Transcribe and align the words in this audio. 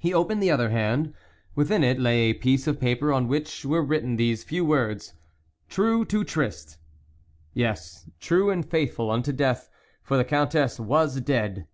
He 0.00 0.14
opened 0.14 0.40
the 0.40 0.52
other 0.52 0.70
hand; 0.70 1.14
within 1.56 1.82
it 1.82 1.98
lay 1.98 2.30
a 2.30 2.32
piece 2.32 2.68
of 2.68 2.78
paper 2.78 3.12
on 3.12 3.26
which 3.26 3.64
were 3.64 3.82
written 3.82 4.14
these 4.14 4.44
few 4.44 4.64
words:" 4.64 5.14
True 5.68 6.04
to 6.04 6.22
tryst," 6.22 6.78
yes, 7.54 8.08
true 8.20 8.50
and 8.50 8.64
faithful 8.64 9.10
unto 9.10 9.32
death, 9.32 9.68
for 10.00 10.16
the 10.16 10.22
Countess 10.24 10.78
was 10.78 11.20
dead 11.20 11.66